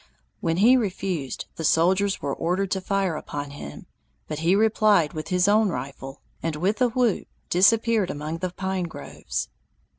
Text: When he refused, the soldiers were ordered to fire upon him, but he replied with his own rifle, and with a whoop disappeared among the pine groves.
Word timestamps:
When 0.39 0.57
he 0.57 0.75
refused, 0.77 1.45
the 1.57 1.63
soldiers 1.63 2.23
were 2.23 2.33
ordered 2.33 2.71
to 2.71 2.81
fire 2.81 3.15
upon 3.17 3.51
him, 3.51 3.85
but 4.27 4.39
he 4.39 4.55
replied 4.55 5.13
with 5.13 5.27
his 5.27 5.47
own 5.47 5.69
rifle, 5.69 6.21
and 6.41 6.55
with 6.55 6.81
a 6.81 6.87
whoop 6.89 7.27
disappeared 7.51 8.09
among 8.09 8.39
the 8.39 8.49
pine 8.49 8.85
groves. 8.85 9.49